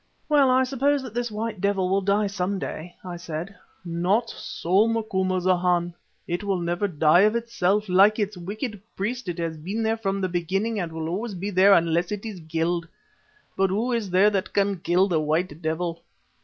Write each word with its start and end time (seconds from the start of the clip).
"Well, 0.27 0.49
I 0.49 0.63
suppose 0.63 1.03
that 1.03 1.13
this 1.13 1.29
White 1.29 1.61
Devil 1.61 1.87
will 1.87 2.01
die 2.01 2.25
some 2.25 2.57
day," 2.57 2.95
I 3.05 3.17
said. 3.17 3.53
"Not 3.85 4.31
so, 4.31 4.87
Macumazana. 4.87 5.93
It 6.27 6.43
will 6.43 6.59
never 6.59 6.87
die 6.87 7.19
of 7.19 7.35
itself. 7.35 7.87
Like 7.87 8.17
its 8.17 8.35
wicked 8.35 8.81
Priest, 8.95 9.29
it 9.29 9.37
has 9.37 9.57
been 9.57 9.83
there 9.83 9.97
from 9.97 10.19
the 10.19 10.27
beginning 10.27 10.79
and 10.79 10.91
will 10.91 11.07
always 11.07 11.35
be 11.35 11.51
there 11.51 11.73
unless 11.73 12.11
it 12.11 12.25
is 12.25 12.41
killed. 12.49 12.87
But 13.55 13.69
who 13.69 13.91
is 13.91 14.09
there 14.09 14.31
that 14.31 14.53
can 14.53 14.79
kill 14.79 15.07
the 15.07 15.19
White 15.19 15.61
Devil?" 15.61 16.01